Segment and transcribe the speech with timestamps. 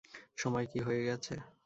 [0.37, 1.33] সময় কি হয়ে গেছে?